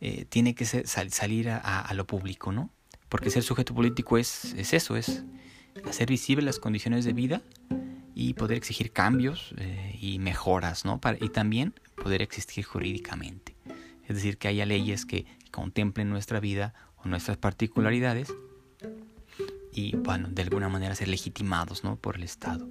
eh, 0.00 0.24
tiene 0.28 0.54
que 0.54 0.64
salir 0.64 1.50
a, 1.50 1.92
lo 1.94 2.06
público, 2.06 2.52
¿no? 2.52 2.70
Porque 3.10 3.28
ser 3.28 3.42
sujeto 3.42 3.74
político 3.74 4.16
es, 4.16 4.54
es 4.54 4.72
eso, 4.72 4.96
es 4.96 5.24
hacer 5.84 6.08
visibles 6.08 6.44
las 6.44 6.58
condiciones 6.58 7.04
de 7.04 7.12
vida 7.12 7.42
y 8.14 8.34
poder 8.34 8.56
exigir 8.56 8.92
cambios 8.92 9.54
eh, 9.58 9.98
y 10.00 10.18
mejoras, 10.18 10.86
¿no? 10.86 11.00
Para, 11.00 11.18
y 11.22 11.28
también 11.28 11.74
poder 12.02 12.22
existir 12.22 12.64
jurídicamente. 12.64 13.54
Es 14.08 14.16
decir, 14.16 14.38
que 14.38 14.48
haya 14.48 14.64
leyes 14.64 15.04
que 15.04 15.26
contemplen 15.50 16.08
nuestra 16.08 16.40
vida 16.40 16.74
o 16.96 17.08
nuestras 17.08 17.36
particularidades 17.36 18.32
y, 19.72 19.96
bueno, 19.96 20.28
de 20.30 20.42
alguna 20.42 20.68
manera 20.68 20.94
ser 20.94 21.08
legitimados 21.08 21.84
¿no? 21.84 21.96
por 21.96 22.16
el 22.16 22.24
Estado. 22.24 22.68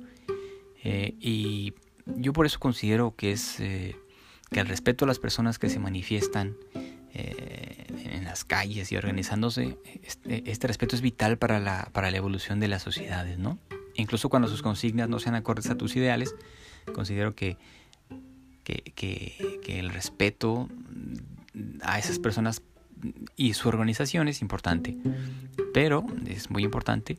Eh, 0.84 1.16
y 1.20 1.74
yo 2.06 2.34
por 2.34 2.46
eso 2.46 2.60
considero 2.60 3.16
que 3.16 3.32
es 3.32 3.60
eh, 3.60 3.96
que 4.52 4.60
el 4.60 4.68
respeto 4.68 5.06
a 5.06 5.08
las 5.08 5.20
personas 5.20 5.60
que 5.60 5.70
se 5.70 5.80
manifiestan 5.80 6.58
eh, 7.14 7.88
en 8.12 8.24
las 8.26 8.46
calles 8.46 8.92
y 8.92 8.98
organizándose, 8.98 9.78
este, 10.04 10.50
este, 10.50 10.68
respeto 10.68 10.96
es 10.96 11.02
vital 11.02 11.38
para 11.38 11.60
la, 11.60 11.90
para 11.92 12.12
la 12.12 12.18
evolución 12.18 12.60
de 12.60 12.68
las 12.68 12.84
sociedades, 12.84 13.38
¿no? 13.38 13.58
Incluso 13.96 14.30
cuando 14.30 14.48
sus 14.48 14.62
consignas 14.62 15.10
no 15.10 15.20
sean 15.20 15.36
acordes 15.36 15.70
a 15.70 15.76
tus 15.76 15.96
ideales, 15.96 16.36
considero 16.94 17.36
que 17.36 17.58
que, 18.92 19.80
el 19.80 19.90
respeto 19.90 20.70
a 21.82 22.00
esas 22.00 22.20
personas 22.20 22.62
y 23.36 23.54
su 23.54 23.68
organización 23.70 24.28
es 24.28 24.42
importante. 24.42 24.98
Pero 25.74 26.06
es 26.28 26.50
muy 26.50 26.64
importante 26.64 27.18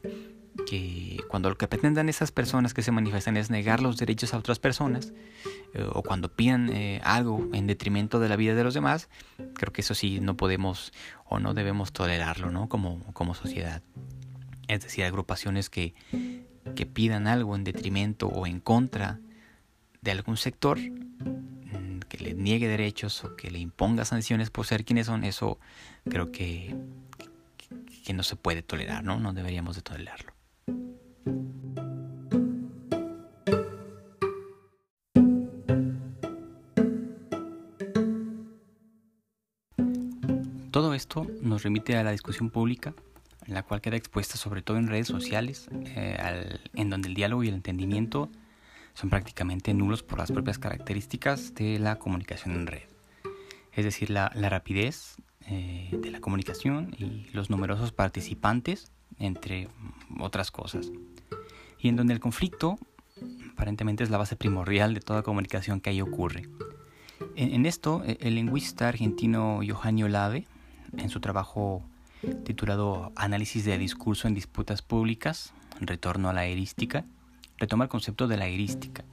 que 0.66 1.19
cuando 1.28 1.49
lo 1.49 1.57
que 1.57 1.69
pretendan 1.69 2.09
esas 2.09 2.33
personas 2.33 2.75
que 2.75 2.83
se 2.83 2.92
manifiestan 2.92 3.37
es 3.37 3.50
negar 3.50 3.80
los 3.80 3.97
derechos 3.97 4.35
a 4.35 4.38
otras 4.38 4.59
personas 4.59 5.12
eh, 5.75 5.87
o 5.92 6.02
cuando 6.02 6.33
pidan 6.33 6.71
eh, 6.71 7.00
algo 7.04 7.49
en 7.52 7.66
detrimento 7.66 8.21
de 8.21 8.28
la 8.28 8.37
vida 8.37 8.54
de 8.54 8.64
los 8.64 8.75
demás, 8.75 9.09
creo 9.54 9.73
que 9.73 9.80
eso 9.83 9.95
sí 9.95 10.21
no 10.21 10.37
podemos 10.37 10.92
o 11.25 11.38
no 11.38 11.54
debemos 11.54 11.92
tolerarlo 11.92 12.50
¿no? 12.50 12.69
como, 12.69 13.00
como 13.12 13.35
sociedad. 13.35 13.83
Es 14.69 14.83
decir, 14.83 15.04
agrupaciones 15.04 15.71
que, 15.71 15.95
que 16.75 16.87
pidan 16.87 17.26
algo 17.26 17.57
en 17.57 17.64
detrimento 17.64 18.28
o 18.28 18.47
en 18.47 18.61
contra 18.61 19.21
de 20.00 20.11
algún 20.11 20.37
sector 20.37 20.78
mm, 20.78 22.00
que 22.09 22.19
le 22.19 22.35
niegue 22.35 22.69
derechos 22.69 23.25
o 23.25 23.37
que 23.37 23.50
le 23.50 23.59
imponga 23.59 24.04
sanciones 24.04 24.50
por 24.50 24.66
ser 24.66 24.85
quienes 24.85 25.07
son, 25.07 25.25
eso 25.25 25.59
creo 26.09 26.33
que, 26.33 26.75
que 28.04 28.12
no 28.12 28.23
se 28.23 28.37
puede 28.37 28.62
tolerar, 28.62 29.04
¿no? 29.04 29.21
No 29.21 29.33
deberíamos 29.33 29.76
de 29.76 29.83
tolerarlo. 29.83 30.39
Esto 41.11 41.26
nos 41.43 41.64
remite 41.64 41.97
a 41.97 42.05
la 42.05 42.12
discusión 42.12 42.50
pública, 42.50 42.95
en 43.45 43.55
la 43.55 43.64
cual 43.64 43.81
queda 43.81 43.97
expuesta 43.97 44.37
sobre 44.37 44.62
todo 44.62 44.76
en 44.76 44.87
redes 44.87 45.09
sociales, 45.09 45.69
eh, 45.73 46.57
en 46.75 46.88
donde 46.88 47.09
el 47.09 47.14
diálogo 47.14 47.43
y 47.43 47.49
el 47.49 47.55
entendimiento 47.55 48.31
son 48.95 49.11
prácticamente 49.11 49.75
nulos 49.75 50.05
por 50.05 50.21
las 50.21 50.31
propias 50.31 50.61
características 50.61 51.52
de 51.55 51.81
la 51.81 51.97
comunicación 51.97 52.55
en 52.55 52.69
red. 52.69 52.83
Es 53.73 53.85
decir, 53.85 54.09
la, 54.11 54.29
rapidez 54.29 55.17
eh, 55.49 55.90
de 56.00 56.12
la 56.12 56.21
comunicación 56.21 56.95
y 56.97 57.29
los 57.33 57.50
numerosos 57.50 57.90
participantes, 57.90 58.93
entre 59.19 59.67
otras 60.21 60.52
cosas. 60.52 60.93
Y 61.81 61.88
en 61.88 61.97
donde 61.97 62.14
el 62.14 62.21
conflicto 62.21 62.79
aparentemente 63.52 64.05
es 64.05 64.11
la 64.11 64.19
base 64.19 64.37
primordial 64.37 64.95
de 64.95 65.00
toda 65.00 65.25
comunicación 65.25 65.81
que 65.81 65.90
ahí 65.90 66.00
ocurre. 66.00 66.49
En, 67.35 67.67
esto, 67.67 68.05
e, 68.07 68.17
el 68.21 68.37
lingüista 68.37 68.87
argentino 68.87 69.61
Johanny 69.67 70.05
Olave, 70.05 70.47
en 70.97 71.11
su 71.11 71.20
trabajo 71.20 71.82
titulado 72.44 73.12
Análisis 73.16 73.64
de 73.64 73.78
discurso 73.78 74.28
en 74.28 74.35
disputas 74.35 74.82
públicas, 74.82 75.52
Retorno 75.80 76.28
a 76.28 76.35
la 76.35 76.44
erística, 76.44 77.04
retoma 77.56 77.85
el 77.85 77.90
concepto 77.90 78.28
de 78.28 78.37
la 78.37 78.49
heurística, 78.49 79.04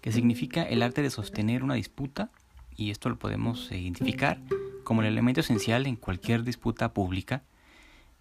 que 0.00 0.10
significa 0.12 0.62
el 0.62 0.82
arte 0.82 1.02
de 1.02 1.10
sostener 1.10 1.62
una 1.62 1.74
disputa, 1.74 2.30
y 2.76 2.90
esto 2.90 3.08
lo 3.08 3.18
podemos 3.18 3.70
identificar 3.70 4.40
como 4.82 5.02
el 5.02 5.08
elemento 5.08 5.40
esencial 5.40 5.86
en 5.86 5.96
cualquier 5.96 6.42
disputa 6.42 6.92
pública 6.92 7.42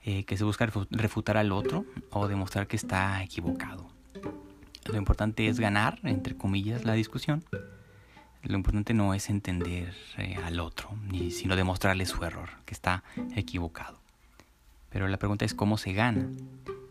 eh, 0.03 0.23
que 0.25 0.37
se 0.37 0.43
busca 0.43 0.65
refutar 0.91 1.37
al 1.37 1.51
otro 1.51 1.85
o 2.11 2.27
demostrar 2.27 2.67
que 2.67 2.75
está 2.75 3.23
equivocado. 3.23 3.89
Lo 4.85 4.97
importante 4.97 5.47
es 5.47 5.59
ganar, 5.59 5.99
entre 6.03 6.35
comillas, 6.35 6.85
la 6.85 6.93
discusión. 6.93 7.43
Lo 8.43 8.55
importante 8.55 8.93
no 8.93 9.13
es 9.13 9.29
entender 9.29 9.93
eh, 10.17 10.37
al 10.43 10.59
otro, 10.59 10.89
sino 11.31 11.55
demostrarle 11.55 12.05
su 12.05 12.23
error, 12.23 12.49
que 12.65 12.73
está 12.73 13.03
equivocado. 13.35 13.99
Pero 14.89 15.07
la 15.07 15.17
pregunta 15.17 15.45
es 15.45 15.53
cómo 15.53 15.77
se 15.77 15.93
gana. 15.93 16.29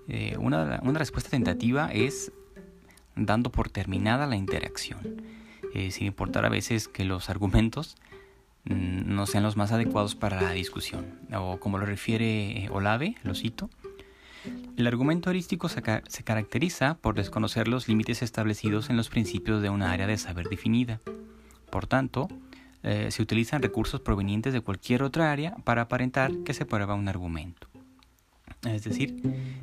Eh, 0.09 0.37
una, 0.39 0.79
respuesta 0.95 1.31
tentativa 1.31 1.91
es 1.93 2.33
dando 3.17 3.51
por 3.51 3.71
terminada 3.71 4.27
la 4.27 4.37
interacción, 4.37 5.23
eh, 5.75 5.91
sin 5.91 6.07
importar 6.07 6.45
a 6.45 6.49
veces 6.49 6.87
que 6.87 7.05
los 7.05 7.31
argumentos 7.31 7.97
mm, 8.65 9.15
no 9.15 9.27
sean 9.27 9.43
los 9.43 9.57
más 9.57 9.73
adecuados 9.73 10.15
para 10.15 10.41
la 10.41 10.53
discusión. 10.53 11.19
O 11.35 11.59
como 11.61 11.79
lo 11.79 11.87
refiere 11.87 12.69
Olave, 12.71 13.17
lo 13.23 13.35
cito, 13.35 13.71
El 14.77 14.87
argumento 14.87 15.31
heurístico 15.31 15.69
se, 15.69 15.83
caracteriza 15.83 16.99
por 17.01 17.15
desconocer 17.15 17.69
los 17.69 17.89
límites 17.89 18.23
establecidos 18.23 18.91
en 18.91 18.97
los 18.97 19.09
principios 19.09 19.61
de 19.61 19.71
una 19.71 19.93
área 19.93 20.07
de 20.07 20.17
saber 20.17 20.49
definida. 20.49 21.01
Por 21.71 21.87
tanto, 21.87 22.29
eh, 22.85 23.11
se 23.11 23.23
utilizan 23.23 23.61
recursos 23.61 24.01
provenientes 24.01 24.53
de 24.53 24.61
cualquier 24.61 25.03
otra 25.03 25.33
área 25.33 25.57
para 25.65 25.83
aparentar 25.83 26.33
que 26.45 26.55
se 26.55 26.65
prueba 26.65 26.95
un 26.95 27.09
argumento. 27.09 27.69
Es 28.65 28.85
decir, 28.85 29.17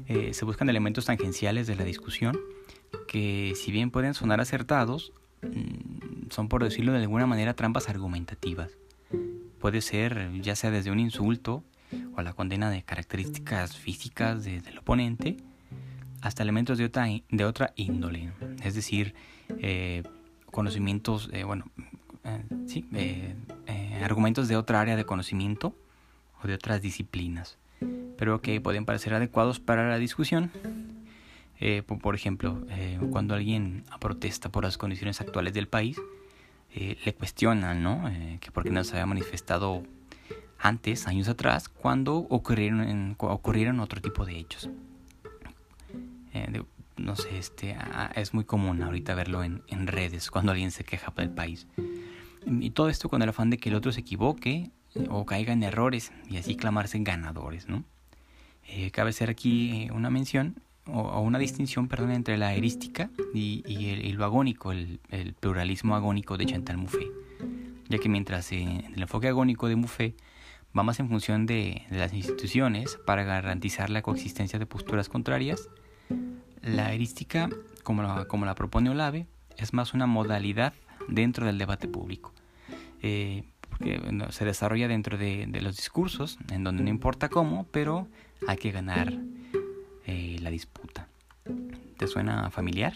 eh, 0.08 0.34
se 0.34 0.46
buscan 0.46 0.70
elementos 0.70 1.06
tangenciales 1.06 1.68
de 1.68 1.76
la 1.76 1.86
discusión 1.86 2.38
que 3.08 3.54
si 3.56 3.72
bien 3.72 3.92
pueden 3.92 4.14
sonar 4.14 4.42
acertados, 4.42 5.14
mm, 5.42 6.30
son 6.30 6.50
por 6.50 6.64
decirlo 6.64 6.92
de 6.92 7.00
alguna 7.00 7.26
manera 7.26 7.54
trampas 7.54 7.90
argumentativas. 7.90 8.72
Puede 9.60 9.82
ser 9.82 10.32
ya 10.42 10.56
sea 10.56 10.72
desde 10.72 10.92
un 10.92 11.00
insulto 11.00 11.64
o 12.16 12.22
la 12.22 12.34
condena 12.34 12.70
de 12.70 12.84
características 12.84 13.78
físicas 13.78 14.44
del 14.44 14.78
oponente 14.78 15.38
hasta 16.22 16.44
elementos 16.44 16.78
de 16.78 16.86
otra, 17.46 17.74
índole, 17.76 18.32
es 18.64 18.76
decir, 18.76 19.14
eh, 19.60 20.04
conocimientos, 20.52 21.30
bueno, 21.46 21.66
eh, 22.26 22.44
sí, 22.68 22.86
argumentos 24.04 24.48
de 24.48 24.58
otra 24.58 24.82
área 24.82 24.96
de 24.96 25.06
conocimiento 25.06 25.76
o 26.44 26.48
de 26.48 26.54
otras 26.54 26.82
disciplinas, 26.82 27.58
pero 28.18 28.42
que 28.42 28.60
pueden 28.62 28.86
parecer 28.86 29.14
adecuados 29.14 29.60
para 29.60 29.90
la 29.90 29.98
discusión. 29.98 30.52
por 32.02 32.16
ejemplo, 32.16 32.62
cuando 33.12 33.34
alguien 33.34 33.84
protesta 34.00 34.50
por 34.50 34.64
las 34.64 34.78
condiciones 34.78 35.22
actuales 35.22 35.54
del 35.54 35.68
país, 35.68 36.00
le 36.76 37.14
cuestionan, 37.16 37.82
¿no? 37.82 38.04
que 38.42 38.52
por 38.52 38.64
qué 38.64 38.70
no 38.70 38.84
se 38.84 38.94
había 38.94 39.08
manifestado 39.08 39.84
antes, 40.60 41.08
años 41.08 41.28
atrás, 41.28 41.70
cuando 41.70 42.16
ocurrieron, 42.18 43.80
otro 43.80 44.02
tipo 44.02 44.26
de 44.26 44.38
hechos. 44.38 44.70
Eh, 46.34 46.64
no 46.98 47.16
sé, 47.16 47.38
este, 47.38 47.76
ah, 47.76 48.12
es 48.16 48.34
muy 48.34 48.46
común 48.46 48.82
ahorita 48.82 49.14
verlo 49.16 49.44
en, 49.44 49.62
redes 49.88 50.32
cuando 50.32 50.54
alguien 50.54 50.72
se 50.72 50.84
queja 50.84 51.14
del 51.16 51.30
país. 51.30 51.68
Y 52.46 52.72
todo 52.72 52.90
esto 52.90 53.10
con 53.10 53.22
el 53.22 53.30
afán 53.30 53.50
de 53.50 53.58
que 53.58 53.70
el 53.70 53.76
otro 53.76 53.92
se 53.92 54.02
equivoque 54.02 54.72
eh, 54.94 55.08
o 55.10 55.26
caiga 55.26 55.54
en 55.54 55.64
errores 55.64 56.12
y 56.30 56.38
así 56.38 56.56
clamarse 56.56 57.00
ganadores, 57.00 57.68
¿no? 57.68 57.84
Eh, 58.68 58.92
cabe 58.92 59.12
hacer 59.12 59.30
aquí 59.30 59.90
una 59.92 60.10
mención 60.10 60.56
o, 60.88 61.20
una 61.22 61.40
distinción, 61.40 61.88
perdón, 61.88 62.12
entre 62.12 62.38
la 62.38 62.54
erística 62.54 63.10
y, 63.34 63.64
el, 63.90 64.12
lo 64.16 64.26
agónico, 64.26 64.72
el, 64.72 65.00
pluralismo 65.40 65.96
agónico 65.96 66.38
de 66.38 66.46
Chantal 66.46 66.78
Mouffe. 66.78 67.12
Ya 67.90 67.98
que 68.00 68.10
mientras 68.10 68.52
en 68.52 68.86
el 68.94 69.02
enfoque 69.02 69.28
agónico 69.28 69.68
de 69.68 69.76
Mouffe 69.76 70.16
va 70.78 70.84
más 70.84 71.00
en 71.00 71.10
función 71.10 71.46
de, 71.46 71.84
las 71.90 72.14
instituciones 72.14 72.98
para 73.06 73.24
garantizar 73.24 73.90
la 73.90 74.02
coexistencia 74.02 74.60
de 74.60 74.66
posturas 74.66 75.10
contrarias. 75.10 75.70
La 76.62 76.94
erística, 76.94 77.50
como 77.84 78.28
como 78.28 78.46
la 78.46 78.56
propone 78.56 78.90
Olave, 78.90 79.28
es 79.58 79.74
más 79.74 79.94
una 79.94 80.08
modalidad 80.08 80.74
dentro 81.08 81.46
del 81.46 81.58
debate 81.58 81.88
público, 81.88 82.34
eh, 83.02 83.44
porque 83.70 84.00
se 84.30 84.46
desarrolla 84.46 84.88
dentro 84.88 85.18
de, 85.18 85.48
los 85.62 85.76
discursos, 85.76 86.38
en 86.52 86.64
donde 86.64 86.84
no 86.84 86.90
importa 86.90 87.30
cómo, 87.30 87.66
pero 87.72 88.08
hay 88.48 88.58
que 88.58 88.72
ganar 88.72 89.14
eh, 90.06 90.38
la 90.42 90.50
disputa. 90.50 91.08
¿Te 91.98 92.08
suena 92.08 92.50
familiar? 92.52 92.94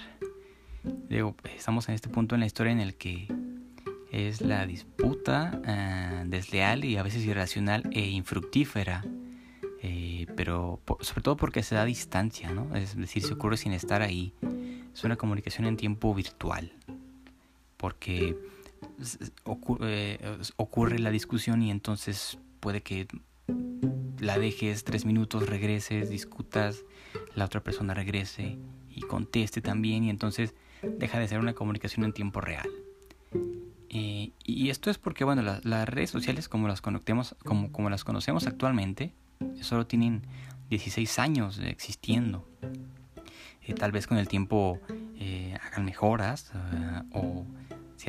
Digo, 1.10 1.36
estamos 1.56 1.90
en 1.90 1.96
este 1.96 2.10
punto 2.10 2.36
en 2.36 2.42
la 2.42 2.48
historia 2.48 2.72
en 2.72 2.80
el 2.80 2.96
que 2.96 3.28
es 4.12 4.42
la 4.42 4.66
disputa 4.66 5.62
eh, 5.66 6.24
desleal 6.28 6.86
y 6.86 6.98
a 6.98 7.04
veces 7.04 7.26
irracional 7.26 7.84
e 7.92 8.08
infructífera, 8.10 9.06
eh, 9.82 10.28
pero 10.36 10.80
sobre 11.02 11.22
todo 11.22 11.38
porque 11.38 11.64
se 11.64 11.76
da 11.76 11.86
distancia, 11.86 12.52
¿no? 12.52 12.76
Es 12.76 12.96
decir, 12.96 13.24
se 13.24 13.34
ocurre 13.34 13.58
sin 13.58 13.74
estar 13.74 14.02
ahí. 14.02 14.34
Es 14.94 15.04
una 15.04 15.16
comunicación 15.16 15.68
en 15.68 15.78
tiempo 15.78 16.14
virtual, 16.16 16.74
porque 17.78 18.36
ocurre, 19.44 20.16
eh, 20.16 20.38
ocurre 20.58 21.00
la 21.00 21.12
discusión 21.12 21.62
y 21.62 21.72
entonces 21.72 22.38
puede 22.60 22.82
que 22.82 23.08
la 24.20 24.38
dejes 24.38 24.84
tres 24.84 25.06
minutos, 25.06 25.48
regreses, 25.48 26.10
discutas, 26.10 26.84
la 27.36 27.46
otra 27.46 27.64
persona 27.64 27.94
regrese 27.94 28.58
y 28.90 29.02
conteste 29.02 29.62
también 29.62 30.04
y 30.04 30.10
entonces 30.10 30.56
deja 30.98 31.20
de 31.20 31.28
ser 31.28 31.40
una 31.40 31.54
comunicación 31.54 32.06
en 32.06 32.14
tiempo 32.14 32.42
real. 32.42 32.70
Eh, 33.90 34.32
y 34.44 34.70
esto 34.70 34.92
es 34.92 34.98
porque, 34.98 35.24
bueno, 35.24 35.42
las 35.42 35.90
redes 35.90 36.10
sociales 36.10 36.48
como 36.48 36.68
las, 36.68 36.82
conocemos, 36.82 37.36
como, 37.44 37.72
como 37.72 37.90
las 37.90 38.04
conocemos 38.04 38.46
actualmente, 38.46 39.14
solo 39.62 39.88
tienen 39.88 40.24
16 40.70 41.20
años 41.20 41.60
existiendo. 41.60 42.48
Eh, 43.62 43.74
tal 43.74 43.92
vez 43.92 44.06
con 44.06 44.18
el 44.18 44.28
tiempo 44.28 44.80
hagan 45.62 45.86
mejoras 45.86 46.52
o 47.12 47.46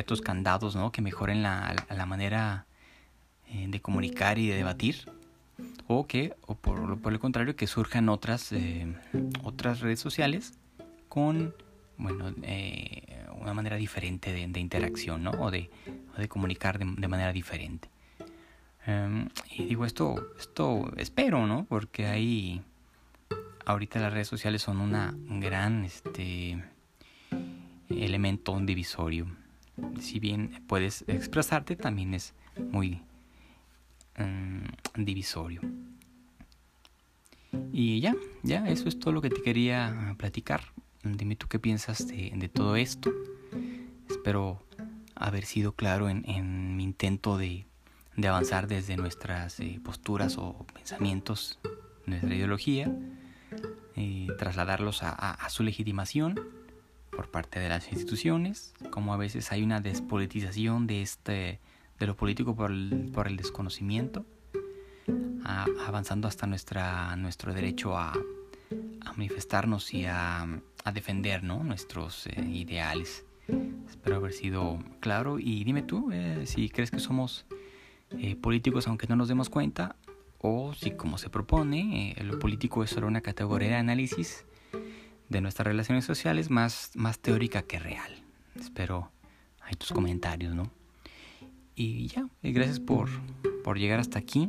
ciertos 0.01 0.23
candados 0.23 0.77
¿no? 0.77 0.93
que 0.93 1.03
mejoren 1.03 1.43
la, 1.43 1.75
la 1.95 2.07
manera 2.07 2.65
de 3.53 3.81
comunicar 3.81 4.39
y 4.39 4.49
de 4.49 4.57
debatir. 4.57 5.11
O 5.89 6.07
que, 6.07 6.35
o 6.47 6.55
por, 6.55 6.99
por 7.01 7.13
el 7.13 7.19
contrario, 7.19 7.55
que 7.55 7.67
surjan 7.67 8.09
otras, 8.09 8.55
otras 9.43 9.81
redes 9.81 10.01
sociales 10.01 10.55
con, 11.09 11.55
bueno, 11.99 12.33
una 13.39 13.53
manera 13.53 13.77
diferente 13.77 14.33
de, 14.33 14.61
interacción, 14.61 15.23
¿no? 15.23 15.33
O 15.33 15.51
de, 15.51 15.69
de 16.17 16.29
comunicar 16.29 16.79
de, 16.79 17.09
manera 17.09 17.33
diferente. 17.33 17.91
Em, 18.87 19.29
y 19.51 19.65
digo 19.65 19.85
esto, 19.85 20.33
esto 20.39 20.91
espero, 20.97 21.47
¿no? 21.47 21.67
Porque 21.69 22.07
ahí 22.07 22.63
ahorita 23.67 24.01
las 24.01 24.13
redes 24.15 24.29
sociales 24.29 24.63
son 24.63 24.81
una 24.81 25.15
gran 25.29 25.85
este 25.85 26.65
elemento 27.91 28.59
divisorio. 28.61 29.27
Si 30.01 30.21
bien 30.21 30.63
puedes 30.67 31.05
expresarte, 31.07 31.77
también 31.77 32.15
es 32.15 32.35
muy 32.71 33.03
em, 34.17 34.65
divisorio. 34.97 35.61
Y 37.73 38.01
ya, 38.01 38.15
ya, 38.43 38.69
eso 38.69 38.89
es 38.89 38.99
todo 38.99 39.13
lo 39.13 39.21
que 39.21 39.31
te 39.31 39.43
quería 39.43 40.15
platicar. 40.19 40.63
Dime 41.03 41.37
tú 41.37 41.49
qué 41.49 41.59
piensas 41.59 42.07
de, 42.07 42.51
todo 42.53 42.77
esto. 42.77 43.13
Espero 44.09 44.63
haber 45.15 45.45
sido 45.45 45.73
claro 45.73 46.09
en, 46.09 46.77
mi 46.77 46.85
intento 46.85 47.39
de, 47.39 47.67
avanzar 48.27 48.67
desde 48.67 48.97
nuestras 48.97 49.61
eh, 49.61 49.81
posturas 49.83 50.37
o 50.39 50.67
pensamientos, 50.75 51.59
nuestra 52.07 52.35
ideología, 52.35 52.95
y 53.97 54.29
trasladarlos 54.39 55.03
a, 55.03 55.49
su 55.49 55.63
legitimación 55.63 56.39
por 57.11 57.31
parte 57.31 57.61
de 57.61 57.69
las 57.69 57.91
instituciones, 57.93 58.75
como 58.91 59.15
a 59.15 59.17
veces 59.17 59.53
hay 59.53 59.63
una 59.63 59.81
despolitización 59.81 60.87
de, 60.87 61.03
este, 61.03 61.61
de 61.99 62.07
lo 62.07 62.17
político 62.17 62.55
por 62.55 62.71
el, 62.71 63.37
desconocimiento, 63.37 64.25
avanzando 65.45 66.29
hasta 66.29 66.47
nuestra, 66.47 67.17
nuestro 67.17 67.53
derecho 67.53 67.97
a 67.99 68.13
manifestarnos 69.17 69.93
y 69.95 70.07
a 70.07 70.47
a 70.85 70.93
defender 70.93 71.43
nuestros 71.45 72.27
eh, 72.27 72.43
ideales. 72.49 73.25
Espero 73.89 74.17
haber 74.17 74.33
sido 74.33 74.79
claro 75.01 75.39
y 75.39 75.65
dime 75.65 75.83
tú 75.83 76.11
eh, 76.13 76.43
si 76.47 76.69
crees 76.69 76.91
que 76.91 77.01
somos 77.01 77.47
eh, 78.19 78.37
políticos 78.37 78.87
aunque 78.87 79.07
no 79.09 79.17
nos 79.17 79.29
demos 79.29 79.51
cuenta 79.51 79.97
o 80.39 80.73
si 80.75 80.93
como 80.93 81.19
se 81.19 81.29
propone 81.29 82.15
lo 82.23 82.39
político 82.39 82.85
es 82.85 82.91
solo 82.91 83.09
una 83.09 83.21
categoría 83.21 83.69
de 83.69 83.75
análisis 83.75 84.47
de 85.31 85.41
nuestras 85.41 85.67
relaciones 85.67 86.05
sociales 86.05 86.51
más, 86.51 86.91
más 86.95 87.19
teórica 87.19 87.63
que 87.63 87.79
real. 87.79 88.23
Espero 88.59 89.11
hay 89.63 89.75
tus 89.77 89.93
comentarios, 89.93 90.55
¿no? 90.55 90.71
Y 91.75 92.09
ya, 92.09 92.29
gracias 92.43 92.81
por, 92.81 93.09
por 93.65 93.79
llegar 93.79 94.01
hasta 94.01 94.19
aquí. 94.19 94.47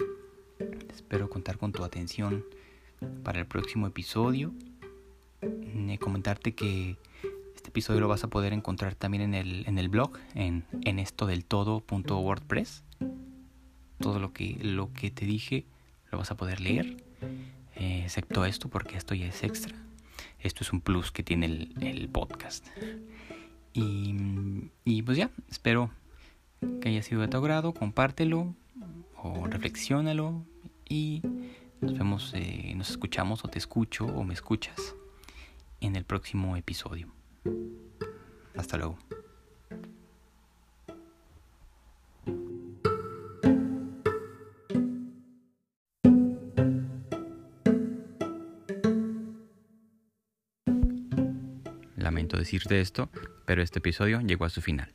Espero 0.93 1.29
contar 1.29 1.57
con 1.57 1.71
tu 1.71 1.85
atención 1.85 2.43
para 3.23 3.39
el 3.39 3.45
próximo 3.45 3.87
episodio 3.87 4.53
comentarte 6.01 6.53
que 6.53 6.97
este 7.55 7.69
episodio 7.69 8.01
lo 8.01 8.07
vas 8.07 8.23
a 8.23 8.27
poder 8.27 8.53
encontrar 8.53 8.95
también 8.95 9.23
en 9.23 9.33
el, 9.33 9.67
en 9.67 9.77
el 9.77 9.89
blog, 9.89 10.17
en, 10.35 10.65
en 10.83 10.99
esto 10.99 11.25
del 11.25 11.45
todo.wordpress. 11.45 12.83
Todo 13.99 14.19
lo 14.19 14.33
que, 14.33 14.57
lo 14.61 14.91
que 14.93 15.11
te 15.11 15.25
dije 15.25 15.65
lo 16.11 16.17
vas 16.17 16.31
a 16.31 16.35
poder 16.35 16.59
leer, 16.59 16.97
eh, 17.75 18.01
excepto 18.03 18.43
esto, 18.45 18.67
porque 18.67 18.97
esto 18.97 19.13
ya 19.13 19.27
es 19.27 19.43
extra. 19.43 19.75
Esto 20.43 20.63
es 20.63 20.73
un 20.73 20.81
plus 20.81 21.11
que 21.11 21.23
tiene 21.23 21.69
el, 21.79 22.09
podcast. 22.09 22.65
Y, 23.73 25.01
pues 25.03 25.17
ya, 25.17 25.29
espero 25.49 25.91
que 26.81 26.89
haya 26.89 27.01
sido 27.03 27.21
de 27.21 27.27
tu 27.27 27.37
agrado, 27.37 27.73
compártelo 27.73 28.55
o 29.15 29.47
reflexiónalo 29.47 30.43
y 30.87 31.21
nos 31.79 31.93
vemos, 31.97 32.33
eh, 32.35 32.73
nos 32.75 32.91
escuchamos 32.91 33.43
o 33.45 33.47
te 33.47 33.57
escucho 33.57 34.05
o 34.05 34.23
me 34.23 34.33
escuchas 34.33 34.95
en 35.79 35.95
el 35.95 36.05
próximo 36.05 36.55
episodio. 36.57 37.07
Hasta 38.55 38.77
luego. 38.77 38.97
Lamento 52.11 52.35
decirte 52.35 52.81
esto, 52.81 53.09
pero 53.45 53.61
este 53.61 53.79
episodio 53.79 54.19
llegó 54.19 54.43
a 54.43 54.49
su 54.49 54.61
final. 54.61 54.91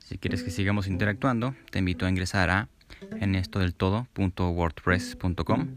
Si 0.00 0.18
quieres 0.18 0.42
que 0.42 0.50
sigamos 0.50 0.88
interactuando, 0.88 1.54
te 1.70 1.78
invito 1.78 2.04
a 2.04 2.08
ingresar 2.08 2.50
a 2.50 2.68
enestodeltodo.wordpress.com, 3.20 5.68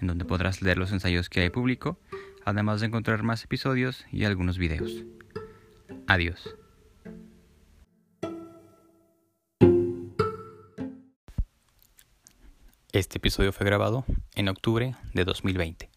en 0.00 0.06
donde 0.08 0.24
podrás 0.24 0.62
leer 0.62 0.78
los 0.78 0.90
ensayos 0.90 1.28
que 1.28 1.42
hay 1.42 1.50
público, 1.50 1.96
además 2.44 2.80
de 2.80 2.88
encontrar 2.88 3.22
más 3.22 3.44
episodios 3.44 4.04
y 4.10 4.24
algunos 4.24 4.58
videos. 4.58 5.04
Adiós. 6.08 6.56
Este 12.90 13.18
episodio 13.18 13.52
fue 13.52 13.64
grabado 13.64 14.04
en 14.34 14.48
octubre 14.48 14.96
de 15.14 15.24
2020. 15.24 15.89